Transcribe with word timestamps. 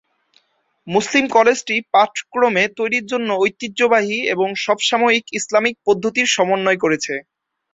মুসলিম 0.87 1.25
কলেজটি 1.31 1.75
পাঠক্রম 1.93 2.55
তৈরির 2.77 3.05
জন্য 3.05 3.29
ঐতিহ্যবাহী 3.41 4.17
এবং 4.33 4.47
সমসাময়িক 4.63 5.25
ইসলামিক 5.39 5.75
পদ্ধতির 5.87 6.27
সমন্বয় 6.35 6.79
করেছে। 6.83 7.13